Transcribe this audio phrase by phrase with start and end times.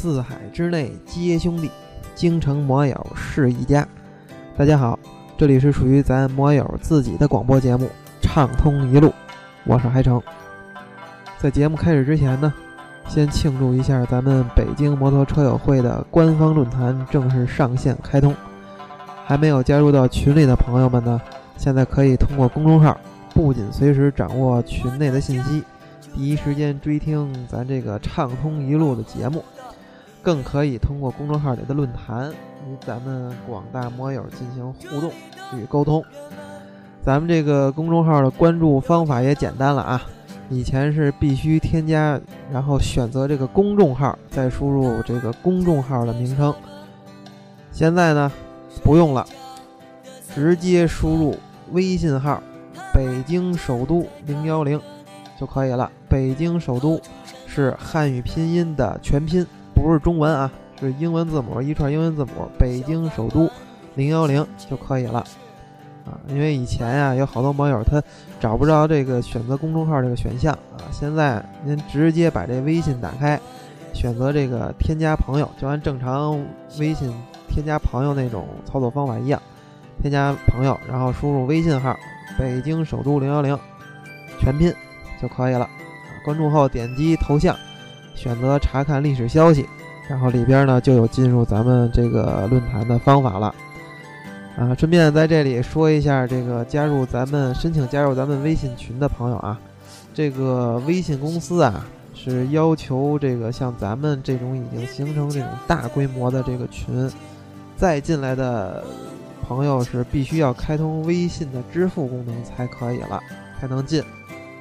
[0.00, 1.68] 四海之内皆兄弟，
[2.14, 3.84] 京城摩友是一家。
[4.56, 4.96] 大家好，
[5.36, 7.86] 这里是属于咱摩友自己的广播节目
[8.20, 9.08] 《畅通一路》，
[9.64, 10.22] 我是海成。
[11.40, 12.54] 在节目开始之前呢，
[13.08, 18.32] 先庆祝一下咱们北京摩托车友会的官方论坛正式上线开通。
[19.26, 21.20] 还没有加入到群里的朋友们呢，
[21.56, 22.96] 现在可以通过公众号，
[23.34, 25.64] 不仅随时掌握群内的信息。
[26.14, 29.44] 第一时间追听咱这个畅通一路的节目，
[30.22, 32.30] 更可以通过公众号里的论坛
[32.66, 35.10] 与咱们广大摩友进行互动
[35.56, 36.04] 与沟通。
[37.02, 40.02] 咱们这个公众号的关注方法也简单了啊，
[40.50, 42.20] 以前是必须添加，
[42.52, 46.54] 然后选择这个公众号，再输入这个公众号的名称。
[47.72, 48.30] 现在呢，
[48.82, 49.26] 不用了，
[50.34, 51.36] 直接输入
[51.70, 52.42] 微信号
[52.92, 54.80] “北京首都零幺零”。
[55.38, 55.88] 就可以了。
[56.08, 57.00] 北京首都
[57.46, 59.46] 是汉语拼音的全拼，
[59.78, 62.50] 不是中文啊，是英文字母一串英文字母。
[62.58, 63.48] 北京首都
[63.94, 65.20] 零幺零就可以了
[66.04, 66.18] 啊。
[66.26, 68.02] 因为以前呀，有好多网友他
[68.40, 70.90] 找不着这个选择公众号这个选项啊。
[70.90, 73.40] 现在您直接把这微信打开，
[73.92, 76.38] 选择这个添加朋友，就按正常
[76.78, 77.12] 微信
[77.48, 79.40] 添加朋友那种操作方法一样，
[80.02, 81.96] 添加朋友，然后输入微信号
[82.36, 83.58] “北京首都零幺零”
[84.40, 84.74] 全拼。
[85.20, 85.68] 就可以了，
[86.24, 87.56] 关注后点击头像，
[88.18, 89.64] 选择查看历史消息，
[90.08, 93.54] 然后里边呢就有进入咱们这个论坛的方法了。
[94.56, 99.56] 啊，顺便在这里说一下，这个加入咱们申请加入咱们微信群的朋友啊，
[100.12, 107.08] 这个微信公司啊是要求这个像咱们这种已经形成这种大规模的这个群，
[107.76, 108.82] 再进来的
[109.46, 113.20] 朋友是必须要开通微信的支付功能才可以了，
[113.60, 114.02] 才能进。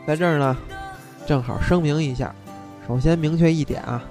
[0.06, 0.56] 在这儿呢，
[1.26, 2.34] 正好声明一下，
[2.88, 4.02] 首先明确一点啊，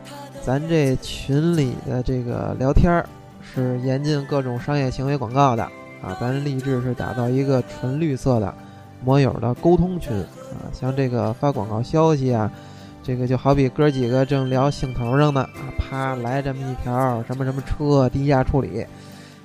[0.44, 3.08] 咱这群里的这个聊天儿
[3.40, 5.62] 是严禁各种商业行为广告的
[6.02, 8.52] 啊，咱立志是打造一个纯绿色的
[9.02, 12.50] 摩友的沟通群啊，像这个发广告消息啊，
[13.02, 15.48] 这个就好比哥几个正聊兴头上呢，
[15.78, 18.84] 啪来这么一条什么什么车低价处理，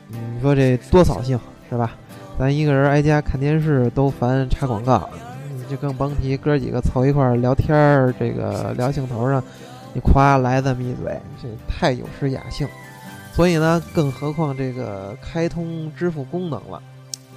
[0.10, 1.40] 你说这多扫兴
[1.70, 1.96] 是吧？
[2.38, 5.10] 咱一个人挨家看电视都烦插广告。
[5.72, 9.42] 就更甭提哥几个凑一块儿聊天儿，这个聊兴头上，
[9.94, 12.68] 你夸来这么一嘴，这太有失雅兴。
[13.32, 16.82] 所以呢，更何况这个开通支付功能了，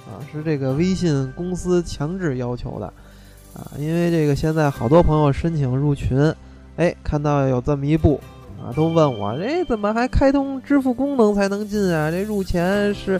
[0.05, 2.87] 啊，是这个微信公司强制要求的，
[3.53, 6.33] 啊，因为这个现在好多朋友申请入群，
[6.75, 8.19] 哎，看到有这么一步，
[8.61, 12.11] 啊，都问我，哎，怎么还开通支付功能才能进啊？
[12.11, 13.17] 这入钱是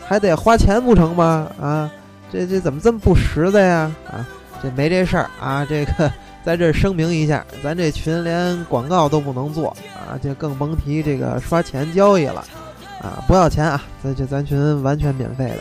[0.00, 1.50] 还得花钱不成吗？
[1.60, 1.92] 啊，
[2.32, 3.94] 这这怎么这么不实在呀？
[4.10, 4.26] 啊？
[4.64, 5.62] 这没这事儿啊！
[5.68, 6.10] 这个
[6.42, 12.42] 在这声明一下，咱这群连广告都不能做啊，就更甭提这个刷钱交易了
[13.02, 13.22] 啊！
[13.28, 13.82] 不要钱啊！
[14.02, 15.58] 咱这咱群完全免费的。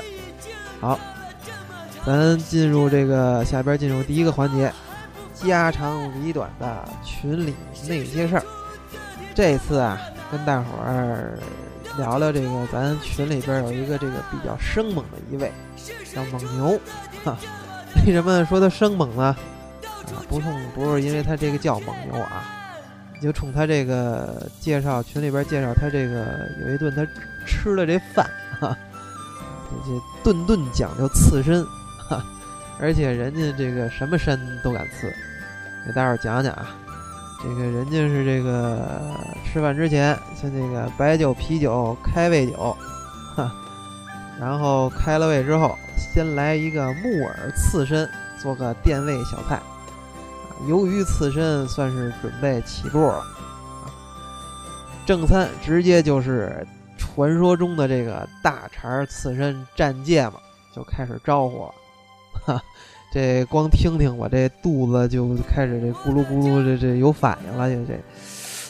[0.80, 0.98] 好，
[2.06, 4.72] 咱进入这个下边进入第一个环节，
[5.34, 7.54] 家长里短的群里
[7.86, 8.44] 那些事儿。
[9.36, 10.00] 这次啊，
[10.32, 11.38] 跟大伙儿
[11.98, 15.52] 聊聊这个，咱群里边有一个这个比较生猛的一位，
[16.14, 16.80] 叫蒙牛，
[17.26, 17.38] 哈。
[18.06, 19.24] 为什么说他生猛呢？
[19.24, 19.38] 啊，
[20.28, 22.44] 不冲不是因为他这个叫蒙牛啊，
[23.22, 27.06] 就冲他这个介绍群里边介绍他这个有一顿他
[27.48, 28.78] 吃的这饭，哈，
[29.86, 31.64] 这顿顿讲究刺身，
[32.10, 32.22] 哈，
[32.80, 35.08] 而且人家这个什么身都敢刺，
[35.86, 36.76] 给大伙讲讲啊，
[37.42, 39.16] 这个人家是这个
[39.46, 42.76] 吃饭之前像这个白酒啤酒开胃酒，
[43.36, 43.50] 哈，
[44.38, 45.74] 然后开了胃之后。
[45.98, 48.10] 先来一个木耳刺身，
[48.42, 49.60] 做个垫胃小菜。
[50.68, 53.24] 鱿鱼刺身算是准备起步了。
[55.06, 56.66] 正餐直接就是
[56.98, 60.40] 传说中的这个大肠刺身蘸芥末，
[60.74, 61.74] 就开始招呼了。
[62.46, 62.64] 哈，
[63.12, 67.70] 这光听听我这肚子就开始这咕噜咕噜，这这有反应了。
[67.70, 68.00] 这这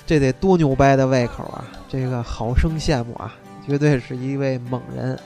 [0.05, 1.63] 这得多牛掰的胃口啊！
[1.87, 3.33] 这个好生羡慕啊，
[3.65, 5.17] 绝对是一位猛人。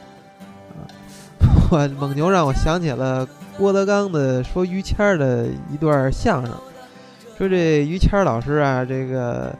[1.69, 6.53] 我蒙牛让我想起了郭德纲的说于谦儿的一段相声，
[7.37, 9.53] 说这于谦老师啊，这个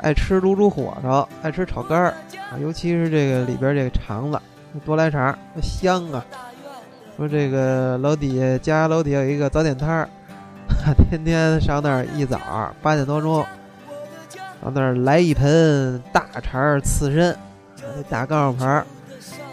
[0.00, 2.14] 爱吃卤煮火烧，爱吃炒肝儿
[2.50, 4.38] 啊，尤其是这个里边这个肠子
[4.84, 6.24] 多来肠，香啊。
[7.16, 10.08] 说这个楼底下家楼底下有一个早点摊儿，
[11.08, 12.38] 天天上那儿一早
[12.82, 13.42] 八点多钟，
[14.62, 17.34] 到那儿来一盆大肠刺身，
[18.10, 18.86] 大钢盆儿。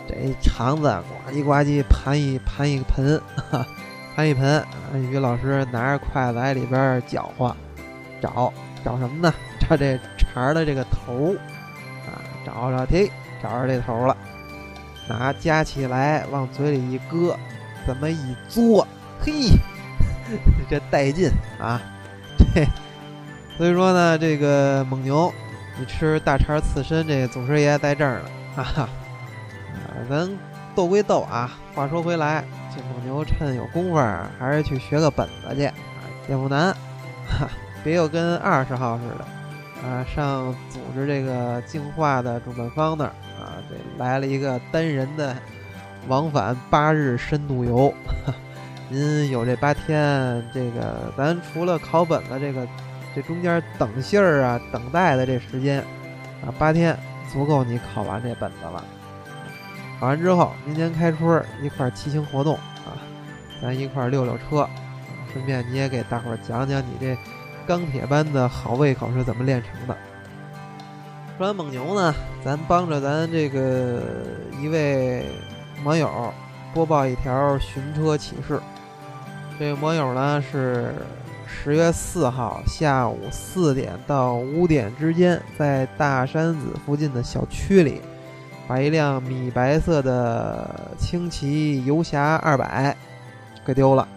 [0.07, 0.83] 这肠子
[1.25, 3.21] 呱唧呱唧盘一盘一盆，
[4.15, 4.63] 盘一盆。
[5.09, 7.55] 于老师拿着筷子在里边搅和，
[8.21, 8.53] 找
[8.83, 9.33] 找什么呢？
[9.59, 11.33] 找这茬的这个头
[12.05, 13.09] 啊，找着，嘿，
[13.41, 14.15] 找着这头了，
[15.07, 17.37] 拿夹起来往嘴里一搁，
[17.87, 18.85] 这么一嘬，
[19.21, 19.31] 嘿，
[20.69, 21.81] 这带劲啊！
[22.37, 22.65] 这
[23.57, 25.33] 所以说呢，这个蒙牛，
[25.79, 28.89] 你吃大肠刺身，这祖师爷在这儿呢，哈哈。
[30.09, 30.29] 咱
[30.75, 32.43] 斗归斗啊，话说回来，
[32.75, 35.73] 这蒙牛趁有功夫儿，还是去学个本子去啊，
[36.27, 36.73] 也不难，
[37.27, 37.47] 哈，
[37.83, 45.35] 别又跟二十号似的，啊，上组织这个净化的主办方那儿啊，这来了一个单人的
[46.07, 47.93] 往返八日深度游，
[48.89, 52.67] 您有这八天，这个咱除了考本子这个。
[53.15, 55.77] 这中间等信儿啊，等待的这时间
[56.43, 56.97] 啊，八天
[57.31, 58.83] 足够你考完这本子了。
[60.03, 62.91] 考完之后，明年开春一块骑行活动啊，
[63.61, 64.67] 咱一块溜溜车，
[65.31, 67.17] 顺便你也给大伙儿讲讲你这
[67.65, 69.95] 钢铁般的好胃口是怎么练成的。
[71.37, 72.13] 说完蒙牛呢，
[72.43, 74.01] 咱帮着咱这个
[74.61, 75.25] 一位
[75.85, 76.33] 网友
[76.73, 78.59] 播报一条寻车启事。
[79.57, 80.93] 这个网友呢是。
[81.45, 88.01] 十月四号下午四点到五点之间，在大山子附近的小区里，
[88.67, 92.95] 把一辆米白色的轻骑游侠二百
[93.65, 94.07] 给丢了。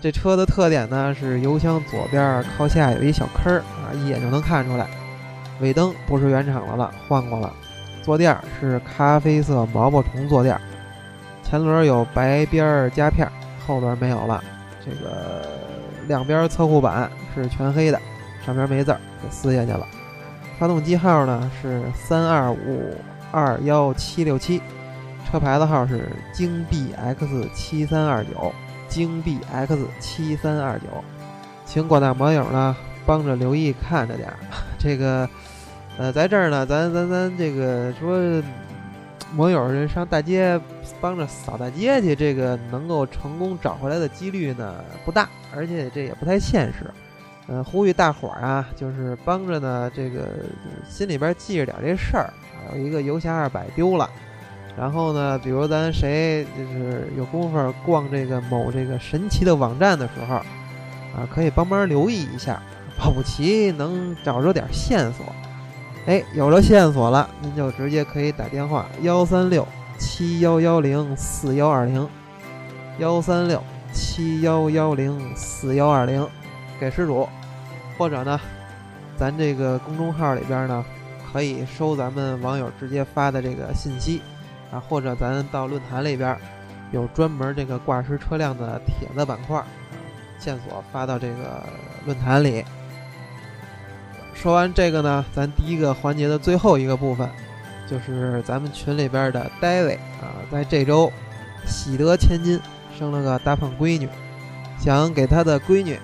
[0.00, 4.86] 这车的特点呢是油箱左边靠下有一小坑儿啊，一眼就能看出来。
[5.60, 7.52] 尾灯不是原厂的了，换过了。
[8.02, 10.58] 坐垫是咖啡色毛毛虫坐垫。
[11.42, 13.30] 前轮有白边夹片，
[13.66, 14.42] 后轮没有了。
[14.84, 15.60] 这个。
[16.08, 18.00] 两边侧护板是全黑的，
[18.44, 19.86] 上边没字儿，给撕下去了。
[20.58, 22.96] 发动机号呢是三二五
[23.30, 24.60] 二幺七六七，
[25.30, 28.52] 车牌的号是京 BX 七三二九，
[28.88, 30.86] 京 BX 七三二九。
[31.64, 34.36] 请广大网友呢帮着留意看着点儿。
[34.78, 35.28] 这个，
[35.98, 38.42] 呃，在这儿呢，咱咱咱这个说。
[39.36, 40.60] 网友上大街
[41.00, 46.90] 帮着扫大街去，这个能够成功找回来的几率呢不大，而且这也不太现实。
[47.46, 50.26] 嗯，呼吁大伙儿啊，就是帮着呢，这个
[50.88, 52.34] 心里边记着点这事儿。
[52.74, 54.08] 有一个游侠二百丢了，
[54.76, 62.62] 然后呢，比如咱谁就是有功夫逛这个某这个神奇的网站的时候，啊，可以帮忙留意一下，
[62.98, 65.24] 保不齐能找着点线索。
[66.06, 69.66] 哎，有了线索了，您就直接可以打电话幺三六
[69.98, 72.08] 七幺幺零四幺二零，
[72.98, 76.26] 幺三六七幺幺零四幺二零，
[76.80, 77.28] 给失主，
[77.98, 78.40] 或者呢，
[79.16, 80.82] 咱这个公众号里边呢，
[81.32, 84.20] 可以收咱们网友直接发的这个信息，
[84.72, 86.36] 啊，或者咱到论坛里边
[86.92, 89.62] 有专门这个挂失车辆的帖子板块，
[90.38, 91.64] 线索发到这个
[92.04, 92.64] 论坛里。
[94.34, 97.28] 说完这个呢，咱第一个环节的最后一个部分，
[97.86, 101.12] 就是咱们群里边的 David 啊，在这周
[101.66, 102.58] 喜得千金，
[102.98, 104.08] 生了个大胖闺女，
[104.78, 105.98] 想给他的闺女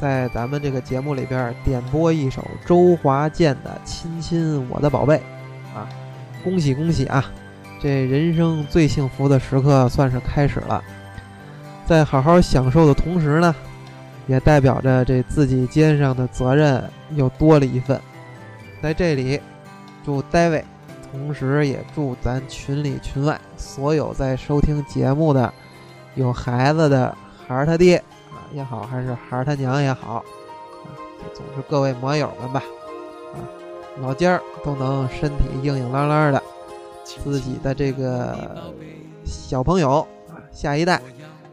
[0.00, 5.16] 在咱们这个节目里边点播一首周华健的《亲亲我的宝贝》
[5.76, 5.88] 啊，
[6.42, 7.24] 恭喜恭喜啊！
[7.80, 10.82] 这人生最幸福的时刻算是开始了，
[11.86, 13.54] 在好好享受的同时呢。
[14.26, 16.82] 也代表着这自己肩上的责任
[17.14, 18.00] 又多了一份，
[18.80, 19.38] 在这里，
[20.02, 20.62] 祝 David，
[21.12, 25.52] 同时也祝咱群里群外所有在收听节目的
[26.14, 27.14] 有孩子的
[27.46, 28.02] 孩儿他爹
[28.54, 30.22] 也好，还是孩儿他娘也好，啊，
[31.34, 32.62] 总是各位摩友们吧，
[33.34, 33.38] 啊，
[34.00, 36.42] 老尖儿都能身体硬硬朗朗的，
[37.04, 38.62] 自己的这个
[39.24, 41.00] 小朋友啊，下一代。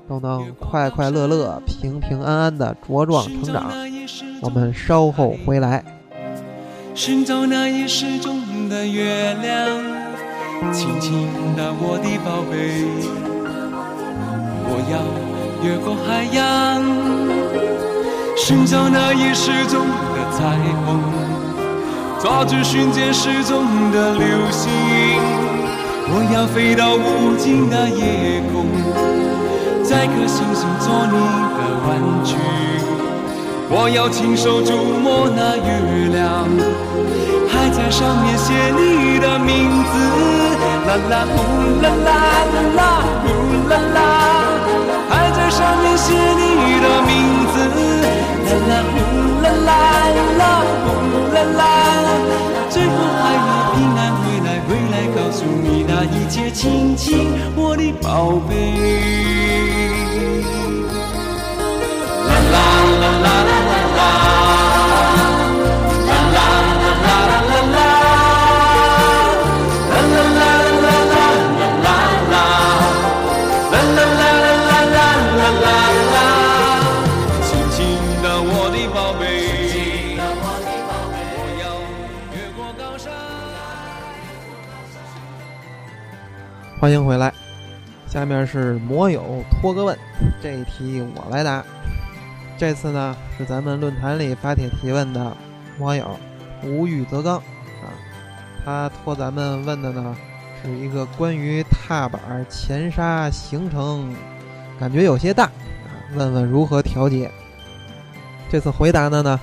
[0.09, 3.71] 都能快快乐乐、平平安安的茁壮成长。
[4.41, 5.81] 我们稍后回来。
[6.93, 9.69] 寻找那已失中的月亮，
[10.73, 12.83] 轻轻的我的宝贝，
[14.67, 14.99] 我要
[15.63, 16.81] 越过海洋，
[18.35, 20.99] 寻找那已失踪的彩虹，
[22.19, 24.71] 抓住瞬间失踪的流星，
[26.09, 28.65] 我要飞到无尽的夜空。
[29.83, 31.17] 摘颗星星做你
[31.57, 31.89] 的玩
[32.23, 32.35] 具，
[33.69, 35.69] 我要亲手触摸那月
[36.11, 36.49] 亮，
[37.47, 39.93] 还在上面写你的名字。
[40.87, 41.37] 啦啦呼
[41.83, 42.09] 啦啦
[42.51, 42.79] 啦啦
[43.21, 43.25] 呼
[43.69, 43.99] 啦啦，
[45.11, 47.55] 还在上面写你的名字。
[48.47, 48.95] 啦啦呼
[49.43, 49.69] 啦啦
[50.39, 50.43] 啦
[50.85, 50.87] 呼
[51.33, 51.61] 啦啦，
[52.69, 53.39] 最后还要
[53.75, 58.49] 平安回来，回来告诉你那一切，亲亲我的宝贝。
[62.27, 62.55] 啦啦
[63.01, 64.70] 啦啦啦啦，啦啦。
[86.81, 87.31] 欢迎回来。
[88.07, 89.95] 下面是摩友托个问，
[90.41, 91.63] 这一题我来答。
[92.57, 95.37] 这次呢是咱们论坛里发帖提问的
[95.77, 96.19] 网友
[96.63, 97.93] 无欲则刚啊，
[98.65, 100.17] 他托咱们问的呢
[100.63, 102.19] 是一个关于踏板
[102.49, 104.11] 前刹行程
[104.79, 107.29] 感觉有些大啊，问问如何调节。
[108.49, 109.39] 这次回答的呢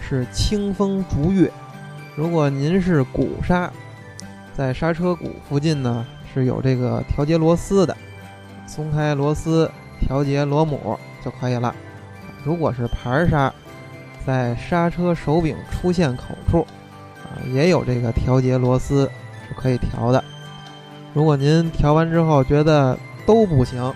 [0.00, 1.48] 是清风逐月。
[2.16, 3.70] 如果您是鼓刹，
[4.56, 7.96] 在刹车鼓附近呢是有这个调节螺丝的，
[8.66, 9.70] 松开螺丝
[10.00, 11.74] 调节螺母就可以了。
[12.44, 13.52] 如果是盘刹，
[14.26, 16.66] 在刹车手柄出线口处
[17.22, 19.10] 啊也有这个调节螺丝
[19.48, 20.22] 是可以调的。
[21.12, 22.96] 如果您调完之后觉得
[23.26, 23.92] 都不行，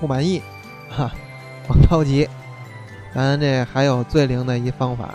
[0.00, 0.42] 不满意，
[0.90, 1.12] 哈，
[1.66, 2.28] 甭着急。
[3.14, 5.14] 咱这还有最灵的一方法，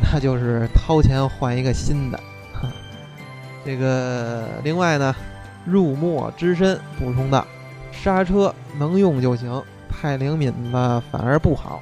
[0.00, 2.18] 那就是掏钱换一个新的。
[2.54, 2.68] 哈，
[3.64, 5.14] 这个另外呢，
[5.64, 7.46] 入墨之身补充道：
[7.90, 11.80] 刹车能用就行，太灵敏了反而不好。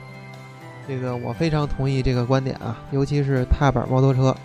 [0.88, 4.36] 这个我非常同意这个观点啊，尤其是踏板摩托车，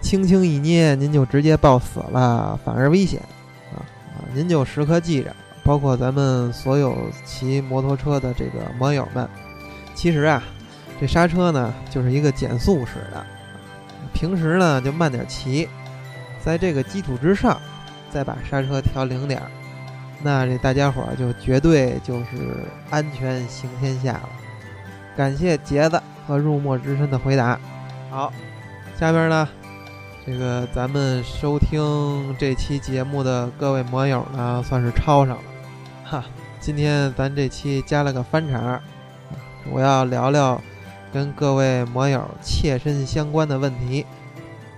[0.00, 3.20] 轻轻一捏您就直接抱死了，反而危险
[3.72, 3.84] 啊
[4.16, 4.24] 啊！
[4.32, 9.28] 您就时刻记着，包括咱们所有骑摩托车的这个摩友们。
[9.94, 10.42] 其实啊，
[10.98, 13.24] 这刹车呢就是一个减速使的，
[14.14, 15.68] 平时呢就慢点骑，
[16.40, 17.60] 在这个基础之上，
[18.14, 19.50] 再把刹车调灵点儿，
[20.22, 24.28] 那这大家伙儿就绝对就是安全行天下了。
[25.16, 27.58] 感谢杰子和入墨之身的回答。
[28.08, 28.32] 好，
[28.96, 29.48] 下边呢，
[30.24, 35.42] 这个咱们收听这期节目的各位摩友呢，算是抄上了，
[36.04, 36.24] 哈，
[36.60, 38.80] 今天咱这期加了个翻茬。
[39.72, 40.60] 我要聊聊
[41.12, 44.06] 跟各位摩友切身相关的问题：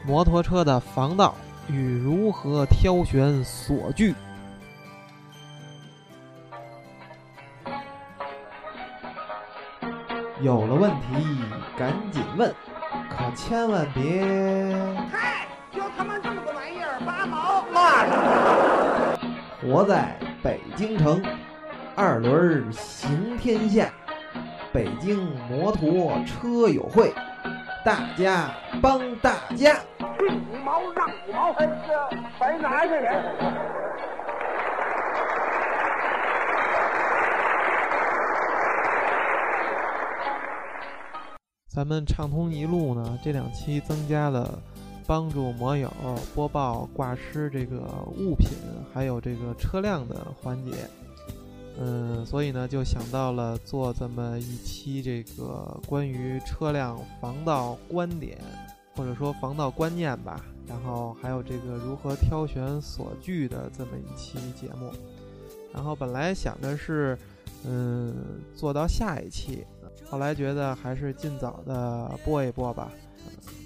[0.06, 1.34] 摩托车的防盗
[1.68, 4.14] 与如何挑选锁具。
[10.42, 11.38] 有了问题
[11.78, 12.54] 赶紧问，
[13.10, 14.22] 可千万别……
[15.10, 19.18] 嗨，就他妈这么个玩意儿，八毛嘛的！
[19.62, 21.24] 活在北京城，
[21.96, 23.90] 二轮行天下。
[24.72, 27.12] 北京摩托车友会，
[27.86, 28.50] 大家
[28.82, 29.78] 帮大家，
[30.18, 33.22] 进五毛让五毛，哎，这白拿去人。
[41.68, 44.58] 咱们畅通一路呢，这两期增加了
[45.06, 45.88] 帮助摩友
[46.34, 47.76] 播报挂失这个
[48.16, 48.48] 物品，
[48.92, 50.72] 还有这个车辆的环节。
[51.78, 58.38] 嗯，所以呢，就想到了做这么一期这个关于车辆防盗观点，
[58.94, 60.42] 或者说防盗观念吧。
[60.66, 64.90] 然后还有这个如何挑选锁具的这么一期节目。
[65.70, 67.16] 然后本来想的是，
[67.66, 69.62] 嗯，做到下一期，
[70.08, 72.90] 后来觉得还是尽早的播一播吧。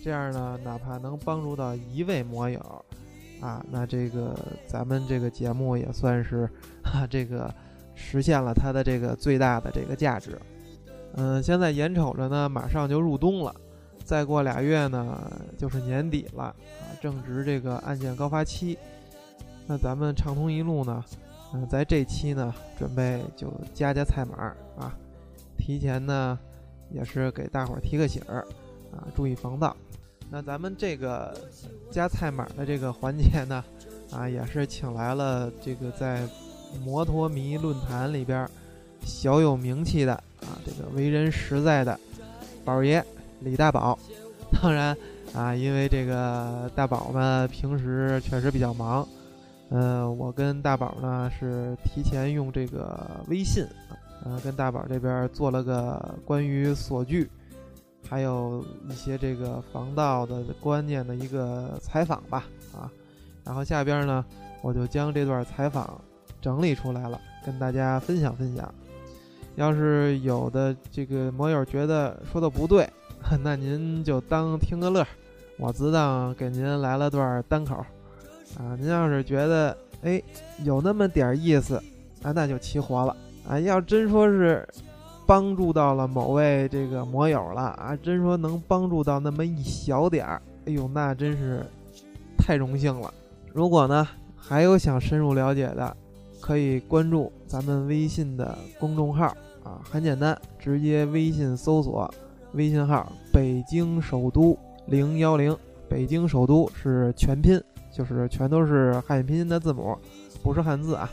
[0.02, 2.84] 这样呢，哪怕能帮助到一位摩友，
[3.40, 4.36] 啊，那这个
[4.66, 6.50] 咱们这个节目也算是
[6.82, 7.54] 哈这个。
[8.00, 10.36] 实现了它的这个最大的这个价值，
[11.14, 13.54] 嗯，现在眼瞅着呢，马上就入冬了，
[14.04, 18.76] 再过俩月呢就是年底了啊，正值这个案件高发期。
[19.66, 21.04] 那咱们畅通一路呢，
[21.52, 24.96] 嗯，在这期呢准备就加加菜码啊，
[25.58, 26.36] 提前呢
[26.90, 28.40] 也是给大伙儿提个醒儿
[28.90, 29.76] 啊，注意防盗。
[30.30, 31.36] 那咱们这个
[31.90, 33.62] 加菜码的这个环节呢，
[34.10, 36.26] 啊，也是请来了这个在。
[36.84, 38.48] 摩托迷论坛里边
[39.04, 41.98] 小有名气的啊，这个为人实在的
[42.64, 43.04] 宝爷
[43.40, 43.98] 李大宝。
[44.60, 44.96] 当然
[45.32, 49.06] 啊，因为这个大宝呢平时确实比较忙，
[49.70, 53.64] 嗯，我跟大宝呢是提前用这个微信，
[54.24, 57.30] 呃，跟大宝这边做了个关于锁具，
[58.08, 62.90] 还有一些这个防盗的观念的一个采访吧，啊，
[63.44, 64.24] 然后下边呢
[64.62, 66.00] 我就将这段采访。
[66.40, 68.72] 整理出来了，跟大家分享分享。
[69.56, 72.88] 要是有的这个摩友觉得说的不对，
[73.42, 75.06] 那您就当听个乐，
[75.58, 77.76] 我自当给您来了段单口。
[78.58, 80.22] 啊，您要是觉得哎
[80.64, 81.76] 有那么点意思，
[82.22, 83.14] 啊那就齐活了。
[83.48, 84.66] 啊，要真说是
[85.26, 91.64] 帮助到了某位这个摩友了啊，真说能帮助到那么一小点儿，哎呦那真是
[92.38, 93.12] 太荣幸了。
[93.52, 94.06] 如果呢
[94.36, 95.96] 还有想深入了解的，
[96.50, 99.26] 可以关注咱们微信的公众号
[99.62, 102.12] 啊，很简单，直接微信搜索
[102.54, 105.56] 微信号“北京首都零幺零”，
[105.88, 107.62] 北京首都是全拼，
[107.96, 109.96] 就是全都是汉语拼音的字母，
[110.42, 111.08] 不是汉字啊。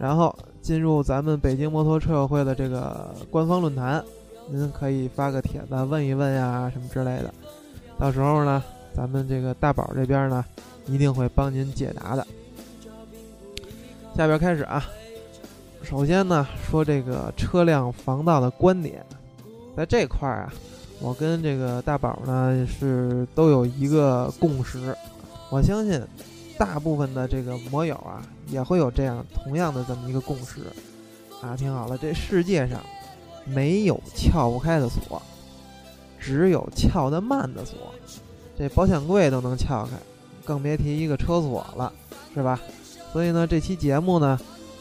[0.00, 4.04] 然后进入咱们北京摩托车友会的这个官方论坛，
[4.50, 7.32] 您可以发个帖子问一问呀什么之类的。
[7.96, 8.60] 到时候呢，
[8.92, 10.44] 咱们这个大宝这边呢，
[10.88, 12.26] 一定会帮您解答的。
[14.14, 14.84] 下边开始啊，
[15.82, 19.04] 首先呢说这个车辆防盗的观点，
[19.76, 20.52] 在这块儿啊，
[21.00, 24.94] 我跟这个大宝呢是都有一个共识，
[25.50, 26.00] 我相信
[26.58, 30.60] 大部分的这个摩友啊也会有这样同样的这么一个共识
[31.40, 31.56] 啊。
[31.56, 32.78] 听好了，这世界上
[33.46, 35.20] 没有撬不开的锁，
[36.20, 37.78] 只有撬得慢的锁。
[38.58, 39.96] 这保险柜都能撬开，
[40.44, 41.90] 更别提一个车锁了，
[42.34, 42.60] 是吧？
[43.12, 44.38] 所以呢，这期节目呢，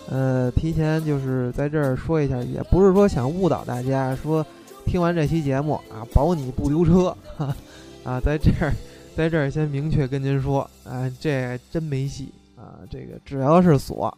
[0.10, 4.46] 呃，提前就是在这儿说一下，也不是说想误导大家，说
[4.86, 7.16] 听完这期节目啊，保你不丢车，
[8.06, 8.74] 啊，在这儿，
[9.18, 14.18] 在这儿先明确跟您说，啊，这真没戏啊，这个只要是锁，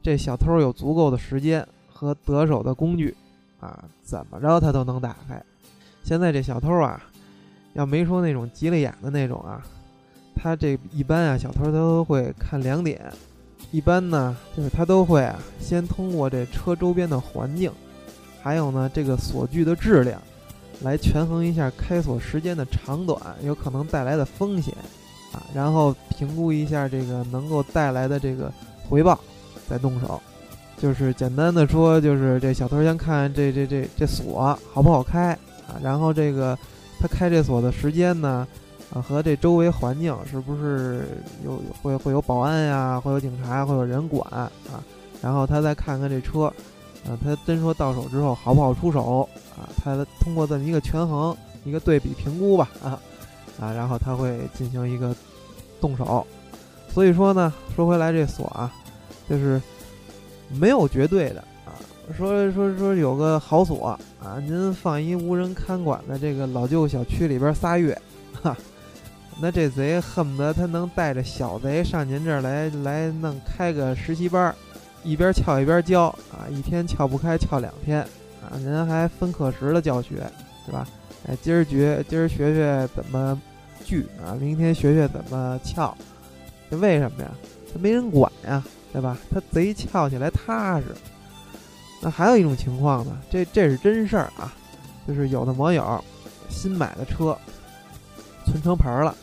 [0.00, 3.12] 这小偷有足够的时间和得手的工具，
[3.58, 5.42] 啊，怎么着他都能打开。
[6.04, 7.02] 现在这小偷啊，
[7.72, 9.60] 要没说那种急了眼的那种啊。
[10.34, 13.00] 他这一般啊，小偷他都会看两点，
[13.70, 17.72] 一般呢就是他都会啊，先通过这车周边的环境，
[18.42, 20.20] 还有呢这个锁具的质量，
[20.82, 24.74] 来权衡一下开锁时间的长短，有可能带来的风险
[25.32, 28.52] 啊，然后评估一下这个能够带来的这个
[28.88, 29.18] 回报，
[29.68, 30.20] 再动手。
[30.76, 35.32] 就是简单的说，就是这小偷先看这这这这锁好不好开
[35.66, 36.58] 啊，然后这个
[37.00, 38.46] 他开这锁的时间呢。
[38.92, 41.06] 啊，和这周围环境是不是
[41.44, 44.50] 有会会有保安呀，会有警察，会有人管啊？
[45.22, 46.52] 然后他再看看这车，
[47.08, 49.66] 啊，他真说到手之后好不好出手啊？
[49.82, 53.00] 他通过这么一个权衡、一个对比评估吧，啊
[53.58, 55.16] 啊，然后他会进行一个
[55.80, 56.24] 动手。
[56.90, 58.70] 所以说呢，说回来这锁啊，
[59.28, 59.60] 就是
[60.50, 61.72] 没有绝对的啊。
[62.16, 67.98] 说说说有个好锁啊，您放一无人看管的这个老旧小区里边仨月，
[68.40, 68.56] 哈。
[69.40, 74.54] 那这贼恨不得他能带着小贼上您这儿来，来弄开个实习班儿，
[75.02, 78.00] 一边撬一边教啊，一天撬不开撬两天
[78.42, 80.30] 啊，您还分课时的教学，
[80.64, 80.86] 是吧？
[81.26, 83.40] 哎，今儿学今儿学学怎么
[83.84, 85.96] 锯啊，明天学学怎么撬，
[86.70, 87.30] 这为什么呀？
[87.72, 89.18] 他没人管呀，对吧？
[89.32, 90.86] 他贼撬起来踏实。
[92.00, 94.52] 那还有一种情况呢，这这是真事儿啊，
[95.08, 96.02] 就是有的摩友
[96.48, 97.36] 新买的车，
[98.46, 99.14] 存车牌了。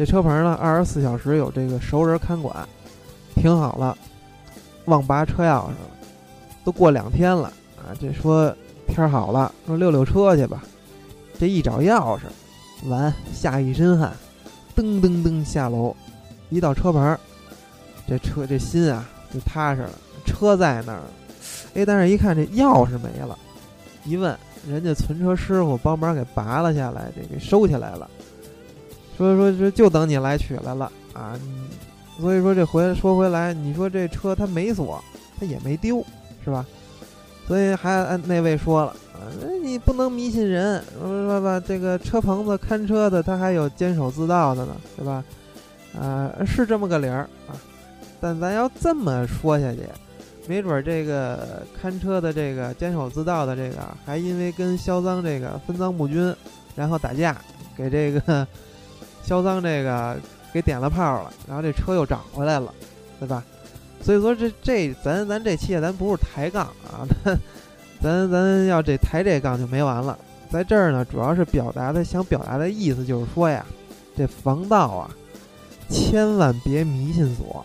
[0.00, 2.66] 这车棚呢，二十四小时有这个熟人看管，
[3.34, 3.94] 停好了，
[4.86, 5.90] 忘拔车钥匙了，
[6.64, 7.92] 都过两天了啊！
[8.00, 8.50] 这说
[8.88, 10.64] 天好了，说溜溜车去吧。
[11.38, 12.22] 这一找钥匙，
[12.88, 14.10] 完吓一身汗，
[14.74, 15.94] 噔噔噔下楼，
[16.48, 17.18] 一到车棚，
[18.08, 19.90] 这车这心啊就踏实了，
[20.24, 21.02] 车在那儿，
[21.74, 23.38] 哎，但是一看这钥匙没了，
[24.06, 24.34] 一问
[24.66, 28.08] 人家存车师傅帮忙给拔了下来，这给收起来了。
[29.20, 31.38] 所以说，这就等你来取来了啊！
[32.18, 34.98] 所以说，这回说回来，你说这车它没锁，
[35.38, 36.02] 它也没丢，
[36.42, 36.64] 是吧？
[37.46, 39.28] 所以还按那位说了啊，
[39.62, 45.22] 你不能迷信人，说说吧，这个车棚子看车的他还有监守自盗的呢，对吧？
[46.00, 47.52] 啊，是这么个理儿啊。
[48.22, 49.80] 但咱要这么说下去，
[50.48, 56.34] 没准这个看车的这个监守自盗的这个，还因为跟销赃这个分赃不均，
[56.74, 57.36] 然后打架，
[57.76, 58.48] 给这个。
[59.30, 60.18] 销赃这个
[60.52, 62.74] 给点了炮了，然后这车又找回来了，
[63.20, 63.44] 对吧？
[64.02, 67.06] 所以说这这咱咱这期咱不是抬杠啊，
[68.02, 70.18] 咱咱要这抬这杠就没完了。
[70.50, 73.64] 在这儿呢，主要是表达的想表达的意思就是说呀，
[74.16, 75.10] 这防盗啊，
[75.88, 77.64] 千万别迷信锁。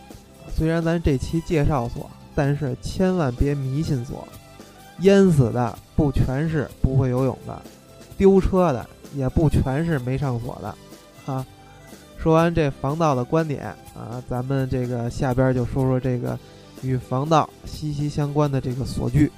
[0.56, 4.24] 虽然咱这期介绍锁，但是千万别迷信锁。
[5.00, 7.60] 淹死的不全是不会游泳的，
[8.16, 10.72] 丢车的也不全是没上锁的。
[11.32, 11.44] 啊，
[12.18, 16.36] 说完这防盗的观点啊，咱们这个下边就说说这个
[16.82, 19.30] 与防盗息息相关的这个锁具。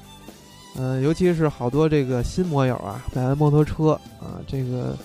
[0.76, 4.96] 嗯，尤其是好多这个新摩友啊，买完摩托车啊，这个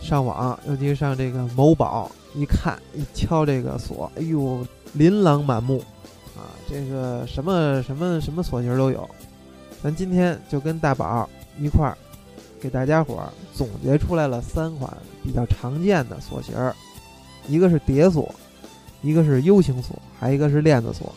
[0.00, 5.82] 上网，尤其上这个某宝一看，一敲这个锁，哎呦，琳琅满目
[6.36, 9.08] 啊，这个什么什么什么锁型都有。
[9.82, 11.96] 咱今天就跟大宝一块儿。
[12.60, 16.74] 给大家伙儿总结出来了三款比较常见的锁型儿，
[17.48, 18.32] 一个是叠锁，
[19.02, 21.12] 一个是 U 型锁，还一个是链子锁。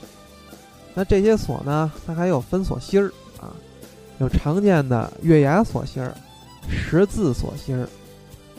[0.94, 3.54] 那这些锁呢，它还有分锁芯儿啊，
[4.20, 6.16] 有常见的月牙锁芯儿、
[6.70, 7.88] 十字锁芯儿、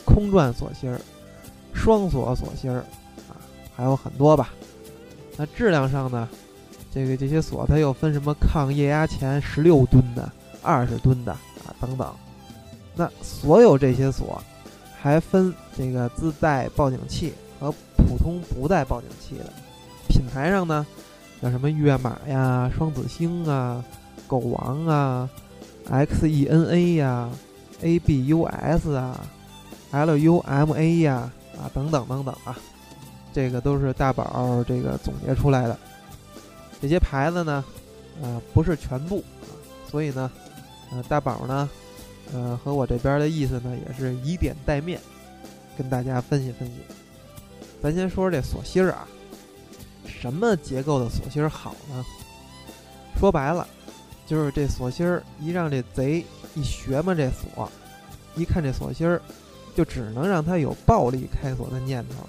[0.04, 1.00] 空转锁芯儿、
[1.72, 2.78] 双锁锁芯儿
[3.28, 3.36] 啊，
[3.74, 4.54] 还有很多吧。
[5.36, 6.28] 那质量上呢，
[6.94, 10.30] 这个这些锁它又分什么抗液压钳十六吨的、
[10.62, 12.10] 二十吨的啊等等。
[12.94, 14.42] 那所有这些锁
[15.00, 19.44] 还分这个自带报警器和普通不带报警器的。
[20.08, 20.84] 品牌上呢，
[21.40, 23.82] 像什么跃马呀、双子星啊、
[24.26, 25.30] 狗王啊、
[25.88, 27.30] XENA 呀、
[27.80, 29.20] ABUS 啊、
[29.92, 32.58] LUMA 呀啊等等等等啊，
[33.32, 35.78] 这个都是大宝这个总结出来的。
[36.80, 37.64] 这些牌子呢，
[38.20, 39.22] 呃，不是全部，
[39.88, 40.28] 所以呢，
[40.90, 41.70] 呃，大宝呢，
[42.34, 45.00] 呃，和我这边的意思呢，也是以点带面，
[45.78, 46.74] 跟大家分析分析。
[47.82, 49.08] 咱先说说这锁芯儿啊，
[50.06, 52.04] 什么结构的锁芯儿好呢？
[53.18, 53.66] 说白了，
[54.26, 57.70] 就是这锁芯儿一让这贼一学嘛，这锁
[58.36, 59.20] 一看这锁芯儿，
[59.74, 62.26] 就只能让他有暴力开锁的念头，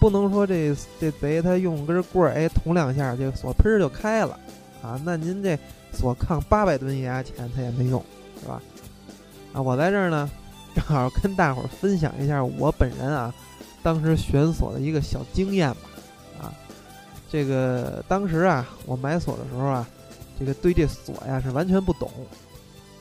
[0.00, 4.38] 不能说这这贼他用根棍儿哎捅两下，这锁喷儿就开了
[4.82, 5.00] 啊！
[5.04, 5.58] 那您这
[5.92, 8.02] 锁抗八百吨液压钳他也没用，
[8.40, 8.62] 是吧？
[9.52, 10.30] 啊，我在这儿呢，
[10.74, 13.34] 正好跟大伙儿分享一下我本人啊，
[13.86, 15.76] 当时选锁的一个小经验吧。
[16.42, 16.52] 啊，
[17.30, 19.86] 这个当时啊，我买锁的时候啊，
[20.36, 22.10] 这个对这锁呀是完全不懂，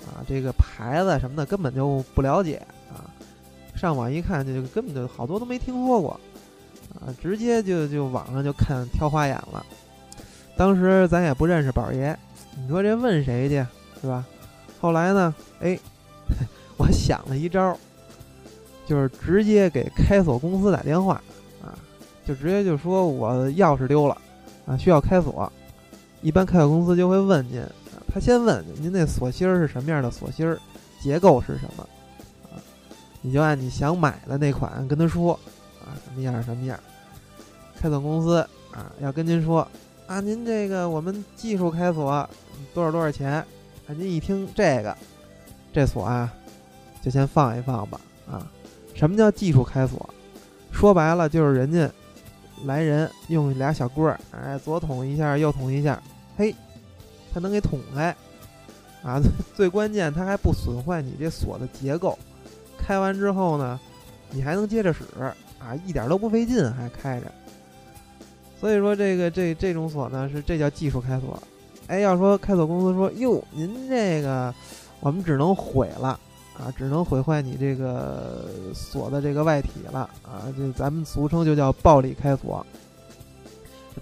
[0.06, 3.10] 啊，这个牌子什么的根本就不了解啊。
[3.76, 6.20] 上网一看，就根本就好多都没听说过，
[7.02, 9.66] 啊，直接就就网上就看挑花眼了。
[10.56, 12.16] 当时咱也不认识宝爷，
[12.62, 13.66] 你说这问谁去
[14.00, 14.24] 是吧？
[14.80, 15.80] 后来呢，哎，
[16.78, 17.76] 我想了一招，
[18.86, 21.22] 就是直接给开锁公司打电话，
[21.64, 21.74] 啊，
[22.26, 24.18] 就直接就说我钥匙丢了，
[24.66, 25.52] 啊，需要开锁。
[26.22, 27.64] 一般开锁公司就会问您，
[28.12, 30.60] 他先问您那锁芯儿是什么样的锁芯儿，
[31.02, 31.88] 结构是什么，
[32.46, 32.58] 啊，
[33.22, 35.34] 你就按你想买的那款跟他说，
[35.84, 36.80] 啊，什么样什么样。
[37.78, 38.38] 开锁公司
[38.72, 39.68] 啊，要跟您说，
[40.08, 42.28] 啊，您这个我们技术开锁
[42.74, 43.34] 多少多少钱？
[43.34, 43.46] 啊，
[43.90, 44.98] 您一听这个，
[45.72, 46.34] 这锁啊，
[47.04, 48.48] 就先放一放吧，啊，
[48.96, 50.10] 什么叫技术开锁？
[50.72, 51.90] 说白了就是人家
[52.66, 56.02] 来人用俩小棍儿，哎，左捅一下，右捅一下，
[56.38, 56.54] 嘿，
[57.34, 58.16] 他能给捅开，
[59.04, 59.22] 啊，
[59.56, 62.18] 最关键他还不损坏你这锁的结构，
[62.78, 63.80] 开完之后呢，
[64.32, 65.04] 你还能接着使，
[65.60, 67.32] 啊，一点都不费劲，还开着。
[68.60, 71.42] 所以说这个这这种锁呢，是这叫技术开锁。
[71.88, 74.54] 哎，要说开锁公司说，哟，您这个
[75.00, 76.20] 我们只能毁了
[76.58, 82.66] 啊，只能毁坏你这个锁的这个外体了啊，这咱们俗称就叫暴力开锁。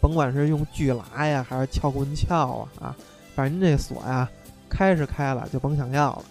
[0.02, 2.96] 甭管是用锯拉呀，还是撬棍撬啊啊，
[3.36, 4.30] 反正这锁呀，
[4.70, 6.24] 开是开了，就甭想要了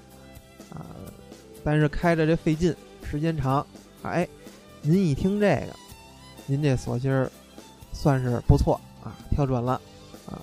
[0.74, 0.86] 啊。
[1.64, 3.64] 但是开着这费劲，时间长，
[4.02, 4.28] 哎，
[4.80, 5.74] 您一听这个，
[6.46, 7.30] 您这锁芯儿
[7.92, 9.80] 算是不错啊，挑准了
[10.26, 10.42] 啊。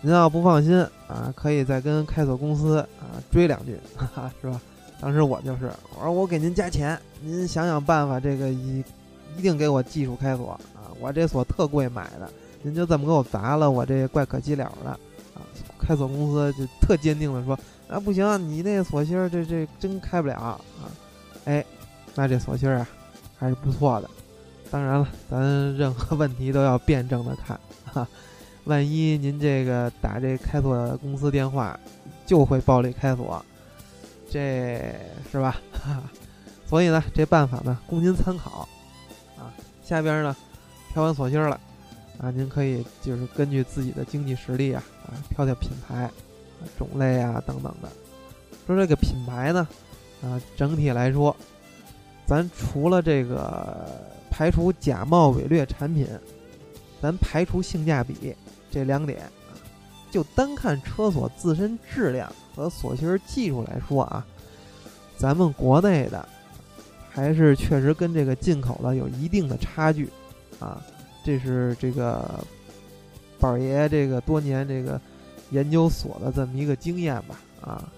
[0.00, 0.76] 您要不放心
[1.06, 4.60] 啊，可以再跟开锁公司啊追两句，哈哈，是吧？
[5.00, 8.82] 当时我就是，我说我给您加钱，您想想办法，这个一
[9.36, 10.88] 一定给我技术开锁啊！
[11.00, 12.30] 我这锁特贵买的，
[12.62, 14.90] 您就这么给我砸了，我这怪可惜了的
[15.34, 15.42] 啊！
[15.78, 20.60] 开锁公司就特坚定的说，啊不行，你那锁芯儿这这真开不了啊！
[21.44, 21.64] 哎，
[22.14, 22.88] 那这锁芯儿啊
[23.36, 24.08] 还是不错的。
[24.70, 25.40] 当然了，咱
[25.76, 28.06] 任何问题都要辩证的看哈。
[28.64, 31.78] 万一您这个打这开锁公司电话
[32.24, 33.44] 就会暴力开锁，
[34.34, 34.92] 这
[35.30, 35.60] 是吧？
[36.66, 38.68] 所以呢，这办法呢供您参考
[39.38, 39.54] 啊。
[39.80, 40.34] 下边呢
[40.92, 41.60] 挑完锁芯了
[42.18, 46.10] 啊，您可以就是根据自己的经济实力啊啊挑挑品牌、
[46.76, 47.88] 种类啊等等的。
[48.66, 49.68] 说这个品牌呢
[50.20, 51.36] 啊，整体来说，
[52.26, 53.86] 咱除了这个
[54.32, 56.08] 排除假冒伪劣产品，
[57.00, 58.34] 咱排除性价比。
[58.68, 59.30] 这两点，
[60.10, 64.24] 就单看车锁自身质量和锁芯技术来说啊，
[65.16, 66.28] 咱们国内的
[67.10, 70.08] 还是确实跟这个进口的有一定的差距
[70.60, 70.80] 啊。
[71.24, 72.44] 这是这个
[73.38, 75.00] 宝爷这个多年这个
[75.50, 77.88] 研究所的这么一个经验吧啊。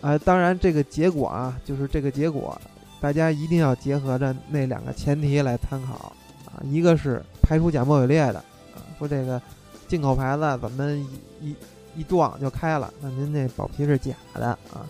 [0.00, 2.60] 啊，当然这个结果啊，就是这个结果，
[3.00, 6.12] 大家一定要结合着那两个前提来参考
[6.46, 6.62] 啊。
[6.64, 8.38] 一个是排除假冒伪劣的
[8.74, 9.40] 啊，说这个。
[9.88, 11.04] 进口牌子咱们
[11.40, 11.56] 一一
[11.96, 14.86] 一撞就开了，那您这保皮是假的啊。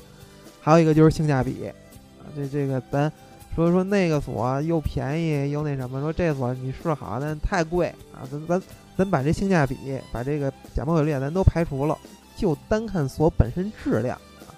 [0.60, 1.66] 还有一个就是性价比
[2.18, 3.10] 啊，这这个咱
[3.54, 8.28] 说说那个锁又便宜又那什么，说这锁你试好，但太贵啊。
[8.30, 8.62] 咱咱
[8.96, 9.76] 咱把这性价比，
[10.12, 11.98] 把这个假冒伪劣咱都排除了，
[12.36, 14.52] 就单看锁本身质量啊，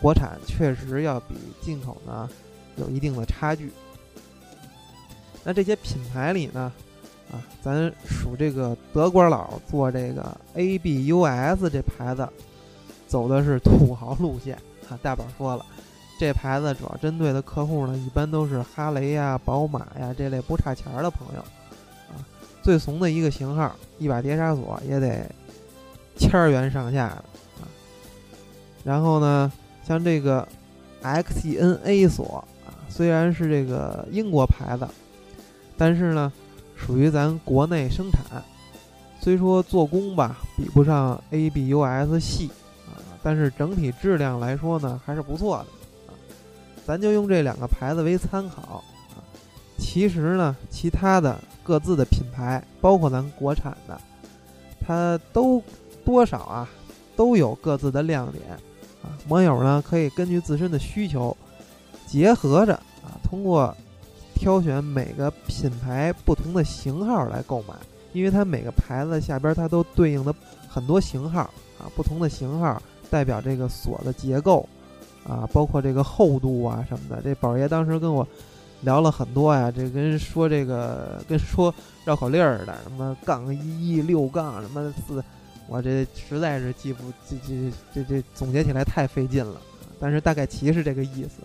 [0.00, 2.28] 国产确实要比进口呢
[2.76, 3.72] 有一定的差距。
[5.44, 6.72] 那这些品牌里呢？
[7.30, 12.26] 啊，咱数这个德国佬做这个 ABUS 这牌子，
[13.06, 14.56] 走的是土豪路线
[14.88, 14.98] 啊。
[15.02, 15.66] 大宝说了，
[16.18, 21.40] 这牌子主要针对的客户呢，一般都是哈雷呀、宝马呀这类不差钱儿的朋友
[22.08, 22.24] 啊。
[22.62, 25.30] 最怂的一个型号，一把碟刹锁也得
[26.16, 27.16] 千元上下的
[27.60, 27.68] 啊。
[28.82, 29.52] 然后呢，
[29.86, 30.48] 像这个
[31.02, 34.88] XNA 锁啊，虽然是这个英国牌子，
[35.76, 36.32] 但是呢。
[36.78, 38.42] 属于咱国内生产，
[39.20, 42.48] 虽说做工吧比不上 ABUS 系
[42.86, 46.16] 啊，但是整体质量来说呢还是不错的啊。
[46.86, 48.80] 咱就用这两个牌子为参考啊。
[49.76, 54.00] 其实呢，其他的各自的品牌，包括咱国产的，
[54.80, 55.62] 它都
[56.04, 56.68] 多少啊
[57.16, 58.42] 都有各自的亮点
[59.02, 59.12] 啊。
[59.28, 61.36] 网友呢可以根据自身的需求，
[62.06, 63.76] 结合着啊，通过。
[64.38, 67.74] 挑选每个品牌不同的型号来购买，
[68.12, 70.32] 因为它每个牌子下边它都对应的
[70.68, 71.40] 很多型号
[71.76, 74.66] 啊，不同的型号代表这个锁的结构
[75.26, 77.20] 啊，包括这个厚度啊什么的。
[77.20, 78.26] 这宝爷当时跟我
[78.82, 81.74] 聊了很多呀，这跟说这个跟说
[82.04, 85.22] 绕口令儿的，什么杠一一六杠什么四，
[85.66, 89.60] 我这实在是记不这这这这总结起来太费劲了。
[89.98, 91.42] 但是大概其是这个意思，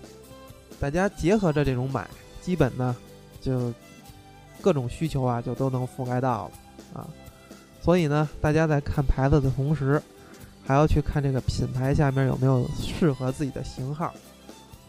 [0.79, 2.07] 大家结合着这种买。
[2.43, 2.93] 基本呢，
[3.39, 3.73] 就
[4.61, 6.51] 各种需求啊，就都能覆盖到了
[6.99, 7.07] 啊。
[7.81, 10.01] 所以呢，大家在看牌子的同时，
[10.65, 14.13] 还要去看这个品牌下面有没有适合自己的型号，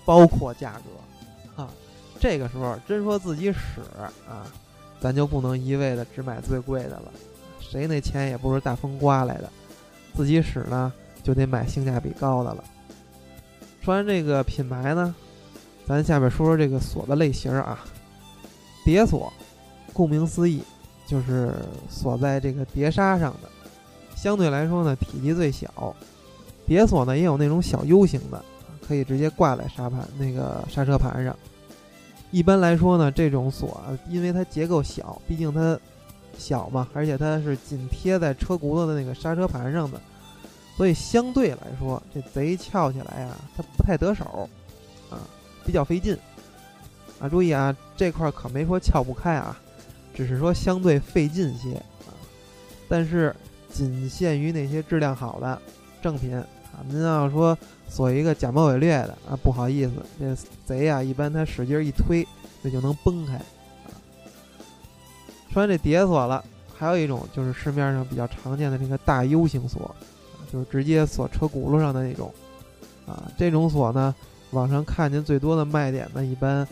[0.05, 1.71] 包括价格啊。
[2.19, 3.81] 这个时候真说自己使
[4.29, 4.47] 啊，
[5.01, 7.13] 咱就不能一味的只买最贵的了，
[7.61, 9.49] 谁那钱也不是大风刮来的，
[10.17, 12.65] 自己使呢就得买性价比高的了。
[13.81, 15.15] 说完这个品牌呢。
[15.87, 17.79] 咱下面说说这个锁的类型啊，
[18.85, 19.33] 碟锁，
[19.93, 20.63] 顾名思义，
[21.07, 21.55] 就是
[21.91, 23.49] 锁在这个碟刹上的，
[24.17, 25.95] 相对来说呢体积最小。
[26.67, 28.43] 碟锁呢也有那种小 U 型的，
[28.87, 31.37] 可以直接挂在刹盘那个刹车盘上。
[32.31, 35.79] 一般来说呢，这种锁因为它结构小，毕竟它
[36.39, 40.01] 小嘛，而且它是紧贴在车轱辘的那个刹车盘上的，
[40.77, 44.49] 所以相对来说这贼翘起来啊，它不太得手
[45.11, 45.21] 啊。
[45.65, 46.17] 比较费劲
[47.19, 47.29] 啊！
[47.29, 49.59] 注意啊，这块可没说撬不开啊，
[50.15, 51.75] 只是说相对费劲些
[52.07, 52.13] 啊。
[52.89, 53.35] 但是
[53.73, 55.61] 仅限于那些质量好的
[56.03, 56.45] 正品啊。
[56.89, 57.57] 您要说
[57.89, 62.27] 锁一个假冒伪劣的啊，不好意思，这贼啊，一般他使劲一推，
[62.63, 63.95] 那就能崩开啊。
[65.53, 66.45] 说完这叠锁了，
[66.77, 69.95] 还有一种就是市面上比较常见的这个大 U 型锁，
[70.53, 72.35] 就是直接锁车轱辘上的那种
[73.07, 73.31] 啊。
[73.39, 74.15] 这种锁呢。
[74.55, 76.67] 网上看见最多的卖点呢，一般，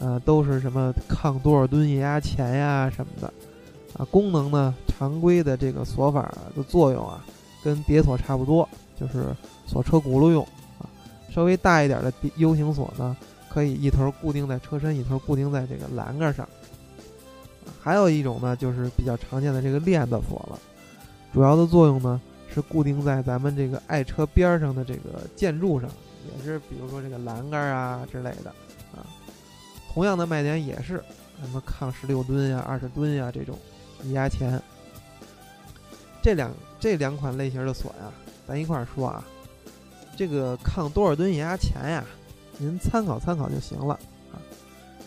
[0.00, 3.32] 呃，都是什么抗多少吨液压钳呀什么的，
[3.96, 7.24] 啊，功能呢，常规的这个锁法的作用啊，
[7.62, 9.34] 跟碟锁差不多，就是
[9.66, 10.42] 锁车轱辘用，
[10.78, 10.90] 啊，
[11.30, 13.16] 稍微大一点的 U 型锁呢，
[13.48, 16.46] 可以一头固定在车身，一头固定在这个栏杆上，
[17.80, 20.58] 还有一种呢，就是比较常见的这个链子锁了，
[21.32, 22.20] 主要的作用呢，
[22.52, 25.88] 是固定在咱们这个爱车边上的这个建筑上。
[26.36, 28.50] 也是，比如说这个栏杆啊之类的，
[28.94, 29.06] 啊，
[29.92, 31.02] 同样的卖点也是
[31.40, 33.58] 什么抗十六吨呀、二十吨呀这种
[34.04, 34.60] 液压钳。
[36.20, 38.12] 这两这两款类型的锁呀，
[38.46, 39.24] 咱一块儿说啊。
[40.16, 42.04] 这个抗多少吨液压钳呀，
[42.58, 43.94] 您参考参考就行了
[44.32, 44.42] 啊。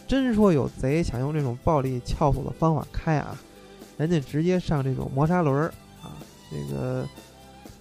[0.07, 3.37] 真说有贼想用这种暴力撬锁的方法开啊，
[3.97, 6.15] 人家直接上这种磨砂轮儿啊，
[6.49, 7.05] 这个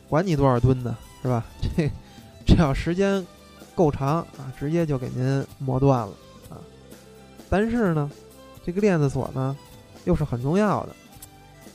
[0.09, 1.45] 管你多少吨呢，是吧？
[1.77, 1.89] 这。
[2.51, 3.25] 只要时间
[3.77, 6.13] 够长啊，直接就给您磨断了
[6.49, 6.59] 啊。
[7.49, 8.11] 但是呢，
[8.67, 9.57] 这个链子锁呢，
[10.05, 10.95] 又是很重要的，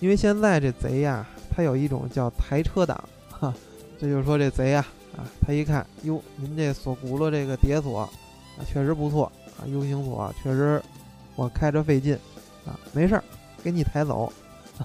[0.02, 3.54] 因为现在这贼呀，他有一种叫抬车档，哈，
[3.98, 4.86] 这就是说这贼呀，
[5.16, 8.10] 啊，他一看，哟，您这锁轱辘这个碟锁啊，
[8.68, 10.84] 确实不错啊，U 型锁确实
[11.38, 12.16] 我开着费劲
[12.66, 13.24] 啊，没事儿，
[13.64, 14.32] 给你抬走，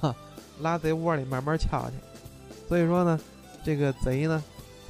[0.00, 0.14] 哈，
[0.61, 1.96] 拉贼窝里慢慢撬去。
[2.68, 3.18] 所以说呢，
[3.64, 4.40] 这个贼呢。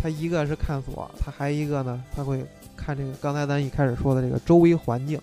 [0.03, 2.45] 他一个是看锁，他还一个呢，他会
[2.77, 3.13] 看这个。
[3.21, 5.21] 刚才咱一开始说的这个周围环境，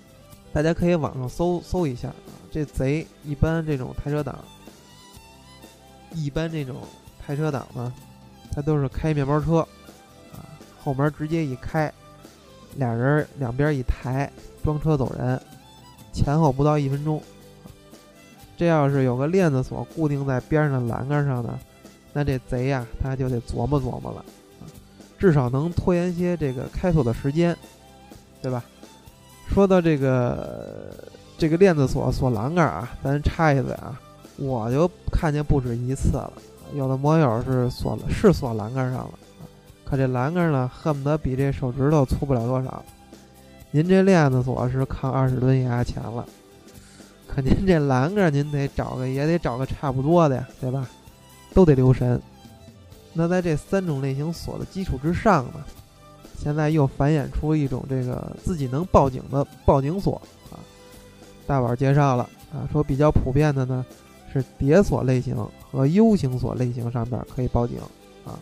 [0.54, 2.16] 大家可以网上搜搜一下啊。
[2.52, 4.38] 这贼一般这种抬车党，
[6.14, 6.76] 一般这种
[7.20, 7.92] 抬车党呢，
[8.52, 9.68] 他都是开面包车
[10.32, 10.46] 啊，
[10.84, 11.92] 后门直接一开，
[12.76, 14.32] 俩人两边一抬，
[14.64, 15.42] 装车走人，
[16.14, 17.22] 前后不到一分钟。
[18.56, 21.60] 这要是有个链子锁固定在边上的栏杆上呢，
[22.14, 24.24] 那这贼呀，他就得琢磨琢磨了。
[25.18, 27.56] 至少能拖延些这个开锁的时间，
[28.42, 28.64] 对吧？
[29.48, 30.94] 说到这个
[31.38, 34.00] 这个链子锁锁栏杆啊，咱插一嘴啊，
[34.38, 36.34] 我就看见不止一次了。
[36.76, 39.14] 有的摩友是锁了，是锁栏杆上了，
[39.86, 42.84] 可这栏杆呢，恨不得比这手指头粗不了多少。
[43.72, 46.26] 您这链子锁是抗二十吨压钱了，
[47.26, 50.88] 可您这栏杆您得找个也得找个差不多的呀，对吧？
[51.54, 52.22] 都得留神。
[53.18, 55.54] 那在这三种类型锁的基础之上呢，
[56.38, 60.62] 现在又繁衍出一种这个自己能报警的报警锁啊。
[61.48, 63.84] 大宝介绍了啊，说比较普遍的呢
[64.32, 65.36] 是叠锁类型
[65.72, 67.80] 和 U 型锁类型上面可以报警
[68.24, 68.38] 啊。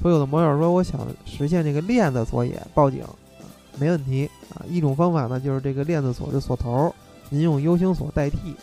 [0.00, 3.44] 说有的摩友说我想实现这个链子锁也报警啊，
[3.78, 4.64] 没问题啊。
[4.70, 6.94] 一种方法呢就是这个链子锁的锁头
[7.28, 8.56] 您用 U 型锁代替，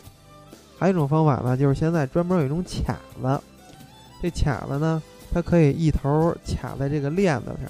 [0.80, 3.40] 还有一种方法呢就是现在专门有一种卡子，
[4.24, 5.04] 这卡子呢。
[5.36, 7.70] 它可以一头卡在这个链子上，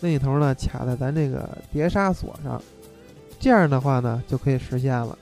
[0.00, 2.62] 另一头呢卡在咱这个碟刹锁上，
[3.40, 5.18] 这样的话呢就可以实现了。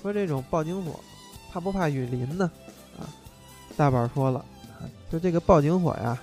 [0.00, 1.00] 说这种报警锁
[1.50, 2.48] 怕不怕雨淋呢？
[2.96, 3.10] 啊，
[3.76, 4.44] 大宝说了，
[5.10, 6.16] 就这个报警锁呀，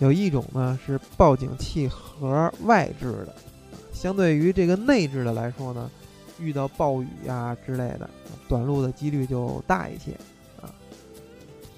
[0.00, 3.32] 有一种呢是报警器盒外置的，
[3.92, 5.88] 相对于这个内置的来说呢，
[6.40, 8.10] 遇到暴雨呀之类的
[8.48, 10.10] 短路的几率就大一些
[10.60, 10.66] 啊。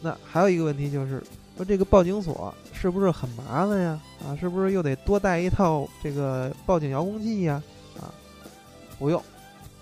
[0.00, 1.22] 那还有一个问题就是。
[1.56, 4.00] 说这个报警锁是不是很麻烦呀？
[4.26, 7.62] 啊，是不是又得多带一套这个报警遥控器呀？
[8.00, 8.10] 啊，
[8.98, 9.22] 不用，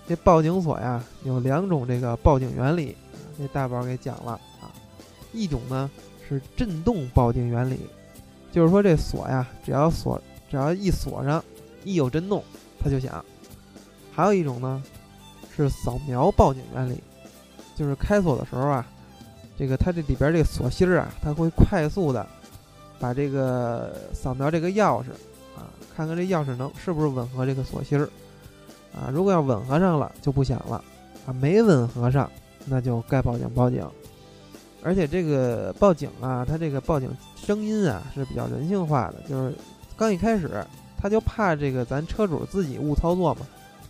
[0.07, 2.95] 这报警锁呀有两种这个报警原理，
[3.39, 4.69] 这大宝给讲了啊。
[5.31, 5.89] 一种呢
[6.29, 7.79] 是震动报警原理，
[8.51, 11.43] 就是说这锁呀只要锁只要一锁上，
[11.83, 12.43] 一有震动
[12.79, 13.25] 它就响。
[14.11, 14.83] 还有一种呢
[15.55, 17.01] 是扫描报警原理，
[17.75, 18.85] 就是开锁的时候啊。
[19.57, 22.25] 这个它这里边这个锁芯儿啊，它会快速的
[22.99, 25.09] 把这个扫描这个钥匙
[25.55, 28.09] 啊，看看这钥匙能是不是吻合这个锁芯儿
[28.93, 29.09] 啊。
[29.13, 30.83] 如果要吻合上了就不响了
[31.27, 32.29] 啊，没吻合上
[32.65, 33.87] 那就该报警报警。
[34.81, 39.55] 而且这个报警啊，它这个报警声音啊是比较人性化的，就是
[39.95, 40.65] 刚一开始
[40.97, 43.45] 他就怕这个咱车主自己误操作嘛，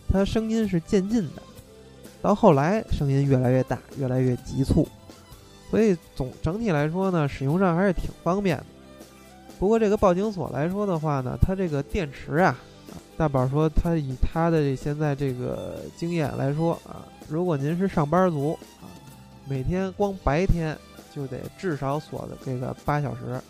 [0.09, 1.41] 它声音是渐进的，
[2.21, 4.87] 到后来声音越来越大，越来越急促。
[5.73, 8.65] 所以总整体来说呢，使用上还是挺方便的。
[9.59, 12.55] 不过这个报警锁来说的话呢，它这个电池啊，
[13.17, 18.85] 大宝说他以他的现在这个经验来说啊，如果您是上班族啊，
[19.49, 20.77] 每天光白天
[21.11, 23.41] 就得至少锁的这个八小时，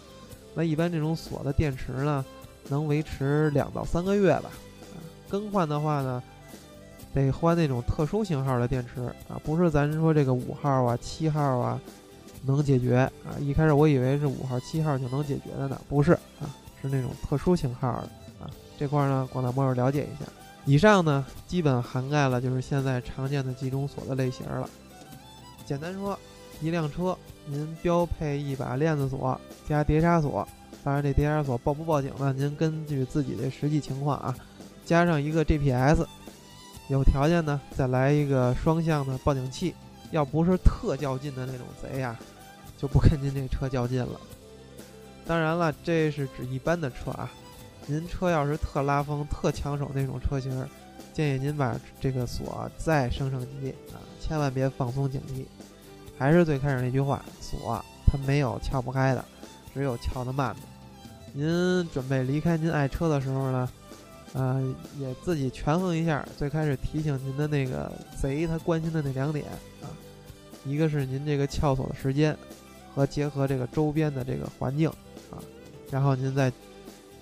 [0.55, 2.23] 那一般这种锁的电池呢，
[2.69, 4.49] 能维持两到三个月吧。
[5.27, 6.23] 更换的话呢。
[7.13, 11.79] 得换那种特殊型号的电池啊，不是咱说这个五号啊、七号啊
[12.43, 13.35] 能解决啊。
[13.39, 16.47] 一开始我以为是五号、七号就能解决的呢，不是啊，
[16.81, 18.49] 是那种特殊型号的啊。
[18.77, 20.29] 这块呢，广大网友了解一下。
[20.65, 24.69] 以上呢，基本涵盖了就是现在常见的几种锁的类型了。
[25.65, 26.17] 简单说，
[26.61, 30.47] 一辆车您标配一把链子锁加碟刹锁，
[30.83, 34.35] 当然这碟刹锁报不报警呢，您根据自己的实际情况啊，
[34.85, 36.05] 加上一个 GPS。
[36.89, 39.73] 有条件呢，再来一个双向的报警器。
[40.11, 42.15] 要不是特较劲的那种贼呀，
[42.83, 44.19] 就不跟您这车较劲了。
[45.25, 47.31] 当然了，这是指一般的车啊。
[47.87, 50.67] 您车要是特拉风、特抢手那种车型，
[51.13, 55.45] 建议您把这个锁再升升级啊，千万别放松警惕。
[56.17, 59.23] 还是最开始那句话，锁它没有撬不开的，
[59.73, 60.59] 只有撬得慢的。
[61.31, 63.69] 您准备离开您爱车的时候呢？
[64.33, 64.61] 啊，
[64.99, 66.27] 也自己权衡一下。
[66.37, 67.89] 最开始提醒您的那个
[68.21, 69.45] 贼，他关心的那两点
[69.81, 69.87] 啊，
[70.65, 72.37] 一个是您这个撬锁的时间，
[72.93, 74.89] 和结合这个周边的这个环境
[75.31, 75.41] 啊，
[75.89, 76.51] 然后您再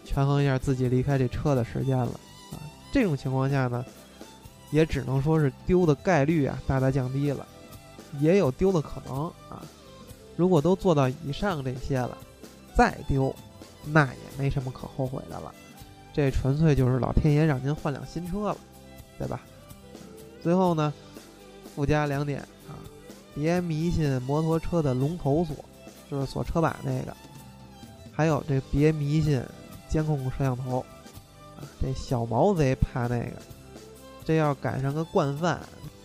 [0.04, 2.20] 权衡一下自己离开这车的时间了
[2.52, 2.60] 啊。
[2.92, 3.86] 这种情况下呢，
[4.72, 7.46] 也只能说是丢的概率啊大大降低了，
[8.20, 9.64] 也有丢的可能啊。
[10.36, 12.18] 如果都做到以上这些了，
[12.76, 13.34] 再丢，
[13.86, 15.54] 那也没什么可后悔的了。
[16.14, 18.58] 这纯粹就是老天爷让您换辆新车了，
[19.18, 19.42] 对吧？
[20.42, 20.92] 最后呢，
[21.76, 22.44] 附加两点，
[23.34, 25.56] 别迷信摩托车的龙头锁，
[26.10, 27.12] 就是锁车把那个；
[28.12, 29.42] 还有这别迷信
[29.88, 30.80] 监控摄像头
[31.58, 33.34] 啊，这小毛贼怕那个，
[34.26, 35.60] 这要赶上个惯犯，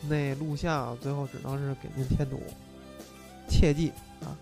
[0.09, 2.41] 那录像最后只能是给您添堵。
[3.49, 4.35] 切记啊，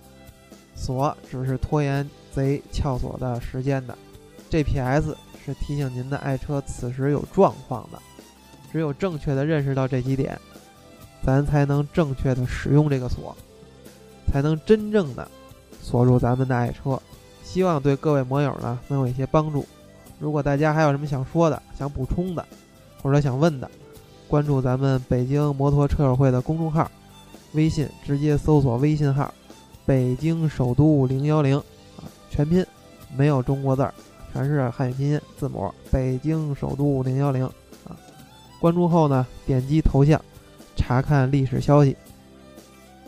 [0.75, 3.97] 锁只是拖延贼撬锁的时间的
[4.51, 5.15] ，GPS。
[5.47, 7.99] 是提醒您的爱车此时有状况的，
[8.73, 10.41] 只有正确的认识到这几点，
[11.25, 13.37] 咱才能正确的使用这个锁，
[14.27, 15.27] 才能真正的
[15.81, 17.01] 锁住咱们的爱车。
[17.43, 19.65] 希望对各位摩友呢能有一些帮助。
[20.19, 22.45] 如果大家还有什么想说的、想补充的，
[23.03, 23.71] 或者想问的，
[24.29, 26.91] 关注咱们北京摩托车友会的公众号，
[27.53, 29.33] 微信直接搜索微信号
[29.85, 31.57] “北京首都零幺零”，
[31.99, 32.65] 啊，全拼，
[33.17, 33.93] 没有中国字儿，
[34.33, 37.45] 全是汉语拼音字母“北京首都零幺零”，
[37.87, 37.95] 啊，
[38.61, 40.21] 关注后呢，点击头像，
[40.85, 41.97] 查看历史消息，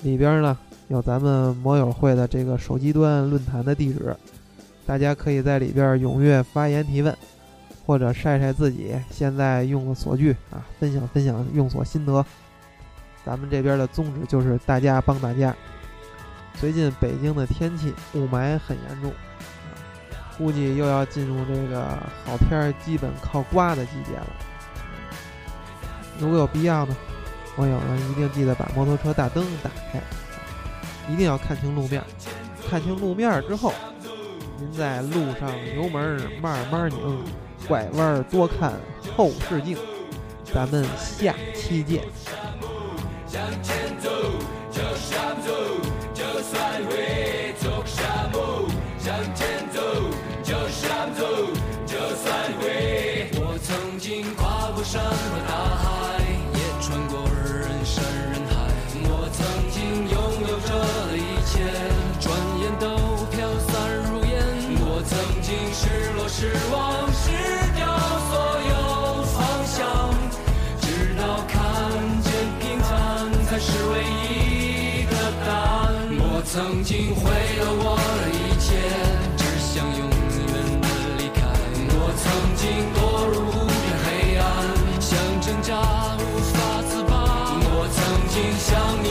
[0.03, 0.57] 里边呢
[0.89, 4.17] 有咱们摩友会的这个手机端论坛的地址，
[4.87, 7.15] 大家可以在里边踊跃发言提问。
[7.87, 12.27] 或者晒晒自己现在用的锁具啊，分享分享用锁心得。
[13.25, 15.55] 咱们这边的宗旨就是大家帮大家。
[16.55, 19.13] 最近北京的天气雾霾很严重，
[20.37, 21.85] 估计又要进入这个
[22.25, 24.27] 好天儿基本靠刮的季节了。
[26.19, 26.97] 如果有必要呢，
[27.57, 30.01] 网友们一定记得把摩托车大灯打开，
[31.11, 32.03] 一定要看清路面。
[32.69, 33.73] 看清路面之后，
[34.59, 37.25] 您在路上油门慢慢拧。
[37.67, 38.75] 拐弯多看
[39.17, 39.77] 后视镜，
[40.55, 42.05] 咱们下期见。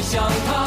[0.06, 0.65] 想他。